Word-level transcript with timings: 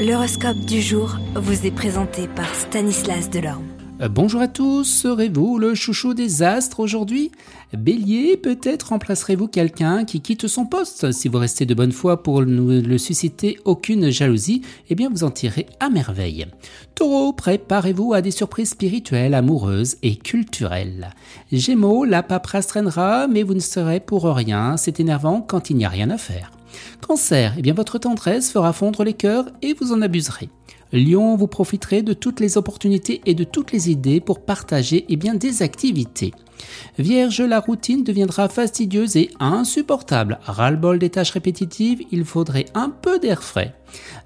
L'horoscope 0.00 0.60
du 0.60 0.80
jour 0.80 1.18
vous 1.34 1.66
est 1.66 1.70
présenté 1.70 2.26
par 2.26 2.54
Stanislas 2.54 3.28
Delorme. 3.28 3.66
Euh, 4.00 4.08
bonjour 4.08 4.40
à 4.40 4.48
tous, 4.48 4.84
serez-vous 4.84 5.58
le 5.58 5.74
chouchou 5.74 6.14
des 6.14 6.42
astres 6.42 6.80
aujourd'hui? 6.80 7.30
Bélier, 7.76 8.38
peut-être 8.38 8.88
remplacerez-vous 8.88 9.46
quelqu'un 9.46 10.06
qui 10.06 10.22
quitte 10.22 10.48
son 10.48 10.64
poste. 10.64 11.12
Si 11.12 11.28
vous 11.28 11.36
restez 11.36 11.66
de 11.66 11.74
bonne 11.74 11.92
foi 11.92 12.22
pour 12.22 12.40
ne 12.46 12.80
le 12.80 12.96
susciter 12.96 13.58
aucune 13.66 14.08
jalousie, 14.08 14.62
eh 14.88 14.94
bien 14.94 15.10
vous 15.10 15.22
en 15.22 15.30
tirez 15.30 15.66
à 15.80 15.90
merveille. 15.90 16.46
Taureau, 16.94 17.34
préparez-vous 17.34 18.14
à 18.14 18.22
des 18.22 18.30
surprises 18.30 18.70
spirituelles, 18.70 19.34
amoureuses 19.34 19.98
et 20.02 20.16
culturelles. 20.16 21.10
Gémeaux, 21.52 22.06
la 22.06 22.22
paperasse 22.22 22.68
traînera, 22.68 23.28
mais 23.28 23.42
vous 23.42 23.52
ne 23.52 23.60
serez 23.60 24.00
pour 24.00 24.24
rien, 24.24 24.78
c'est 24.78 24.98
énervant 24.98 25.42
quand 25.42 25.68
il 25.68 25.76
n'y 25.76 25.84
a 25.84 25.90
rien 25.90 26.08
à 26.08 26.16
faire. 26.16 26.52
Cancer, 27.06 27.54
eh 27.56 27.62
bien 27.62 27.74
votre 27.74 27.98
tendresse 27.98 28.50
fera 28.50 28.72
fondre 28.72 29.04
les 29.04 29.14
cœurs 29.14 29.46
et 29.62 29.74
vous 29.74 29.92
en 29.92 30.02
abuserez. 30.02 30.48
Lion, 30.92 31.36
vous 31.36 31.46
profiterez 31.46 32.02
de 32.02 32.12
toutes 32.12 32.40
les 32.40 32.56
opportunités 32.56 33.20
et 33.24 33.34
de 33.34 33.44
toutes 33.44 33.72
les 33.72 33.90
idées 33.90 34.20
pour 34.20 34.40
partager 34.40 35.04
eh 35.08 35.16
bien, 35.16 35.34
des 35.34 35.62
activités. 35.62 36.32
Vierge, 36.98 37.40
la 37.40 37.60
routine 37.60 38.04
deviendra 38.04 38.48
fastidieuse 38.48 39.16
et 39.16 39.30
insupportable. 39.40 40.38
Ras-le-bol 40.44 40.98
des 40.98 41.10
tâches 41.10 41.30
répétitives, 41.30 42.02
il 42.10 42.24
faudrait 42.24 42.66
un 42.74 42.90
peu 42.90 43.18
d'air 43.18 43.42
frais. 43.42 43.74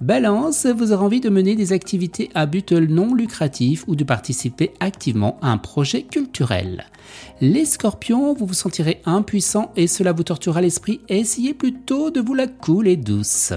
Balance, 0.00 0.66
vous 0.66 0.92
aurez 0.92 1.04
envie 1.04 1.20
de 1.20 1.28
mener 1.28 1.54
des 1.54 1.72
activités 1.72 2.30
à 2.34 2.46
but 2.46 2.72
non 2.72 3.14
lucratif 3.14 3.84
ou 3.86 3.94
de 3.94 4.04
participer 4.04 4.72
activement 4.80 5.38
à 5.42 5.50
un 5.50 5.58
projet 5.58 6.02
culturel. 6.02 6.86
Les 7.40 7.64
scorpions, 7.64 8.34
vous 8.34 8.46
vous 8.46 8.54
sentirez 8.54 9.02
impuissant 9.04 9.72
et 9.76 9.86
cela 9.86 10.12
vous 10.12 10.22
torturera 10.22 10.60
l'esprit. 10.60 11.00
Essayez 11.08 11.54
plutôt 11.54 12.10
de 12.10 12.20
vous 12.20 12.34
la 12.34 12.46
couler 12.46 12.96
douce. 12.96 13.52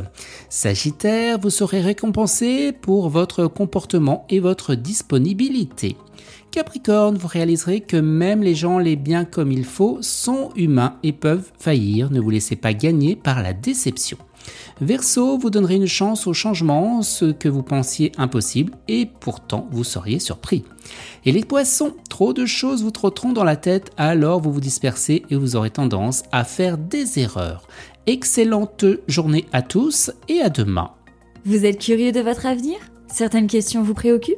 Sagittaire, 0.49 1.39
vous 1.39 1.49
serez 1.49 1.81
récompensé 1.81 2.71
pour 2.73 3.09
votre 3.09 3.47
comportement 3.47 4.25
et 4.29 4.39
votre 4.39 4.75
disponibilité. 4.75 5.95
Capricorne, 6.53 7.17
vous 7.17 7.27
réaliserez 7.27 7.81
que 7.81 7.97
même 7.97 8.43
les 8.43 8.53
gens 8.53 8.77
les 8.77 8.95
bien 8.95 9.25
comme 9.25 9.51
il 9.51 9.65
faut 9.65 9.97
sont 10.01 10.51
humains 10.55 10.99
et 11.01 11.11
peuvent 11.11 11.51
faillir. 11.57 12.11
Ne 12.11 12.19
vous 12.19 12.29
laissez 12.29 12.55
pas 12.55 12.75
gagner 12.75 13.15
par 13.15 13.41
la 13.41 13.53
déception. 13.53 14.19
Verseau, 14.79 15.39
vous 15.39 15.49
donnerez 15.49 15.77
une 15.77 15.87
chance 15.87 16.27
au 16.27 16.33
changement, 16.33 17.01
ce 17.01 17.31
que 17.31 17.49
vous 17.49 17.63
pensiez 17.63 18.11
impossible, 18.19 18.73
et 18.87 19.07
pourtant 19.19 19.67
vous 19.71 19.83
seriez 19.83 20.19
surpris. 20.19 20.63
Et 21.25 21.31
les 21.31 21.43
poissons, 21.43 21.95
trop 22.07 22.33
de 22.33 22.45
choses 22.45 22.83
vous 22.83 22.91
trotteront 22.91 23.33
dans 23.33 23.43
la 23.43 23.55
tête, 23.55 23.89
alors 23.97 24.39
vous 24.39 24.53
vous 24.53 24.61
dispersez 24.61 25.23
et 25.31 25.35
vous 25.35 25.55
aurez 25.55 25.71
tendance 25.71 26.21
à 26.31 26.43
faire 26.43 26.77
des 26.77 27.17
erreurs. 27.17 27.67
Excellente 28.05 28.85
journée 29.07 29.45
à 29.53 29.63
tous 29.63 30.11
et 30.27 30.39
à 30.41 30.49
demain. 30.49 30.91
Vous 31.45 31.65
êtes 31.65 31.79
curieux 31.79 32.11
de 32.11 32.19
votre 32.19 32.45
avenir? 32.45 32.77
Certaines 33.07 33.47
questions 33.47 33.81
vous 33.81 33.95
préoccupent? 33.95 34.37